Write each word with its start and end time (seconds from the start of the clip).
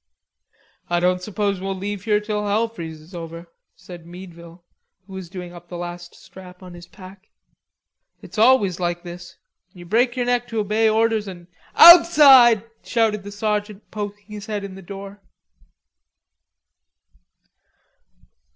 "I 0.89 0.99
don't 0.99 1.21
suppose 1.21 1.61
we'll 1.61 1.75
leave 1.75 2.05
here 2.05 2.19
till 2.19 2.47
hell 2.47 2.67
freezes 2.67 3.13
over," 3.13 3.45
said 3.75 4.03
Meadville, 4.07 4.63
who 5.05 5.13
was 5.13 5.29
doing 5.29 5.53
up 5.53 5.69
the 5.69 5.77
last 5.77 6.15
strap 6.15 6.63
on 6.63 6.73
his 6.73 6.87
pack. 6.87 7.29
"It's 8.19 8.39
always 8.39 8.79
like 8.79 9.03
this.... 9.03 9.37
You 9.73 9.85
break 9.85 10.15
your 10.15 10.25
neck 10.25 10.47
to 10.47 10.59
obey 10.59 10.89
orders 10.89 11.27
an'..." 11.27 11.49
"Outside!" 11.75 12.63
shouted 12.83 13.21
the 13.21 13.31
sergeant, 13.31 13.91
poking 13.91 14.25
his 14.25 14.47
head 14.47 14.63
in 14.63 14.73
the 14.73 14.81
door. 14.81 15.21